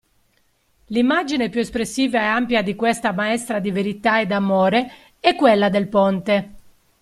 [0.87, 5.87] L'immagine più espressiva e ampia di questa maestra di verità e d'amore è quella del
[5.89, 6.53] ponte.